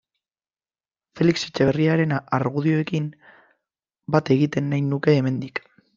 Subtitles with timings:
[1.19, 3.11] Felix Etxeberriaren argudioekin
[4.17, 5.63] bat egin nahi nuke hemendik.